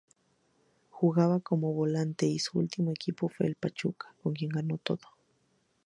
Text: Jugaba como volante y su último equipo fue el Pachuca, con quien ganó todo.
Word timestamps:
Jugaba 0.89 1.41
como 1.41 1.73
volante 1.73 2.25
y 2.25 2.39
su 2.39 2.57
último 2.57 2.89
equipo 2.89 3.29
fue 3.29 3.45
el 3.45 3.53
Pachuca, 3.55 4.15
con 4.23 4.33
quien 4.33 4.49
ganó 4.49 4.79
todo. 4.79 5.01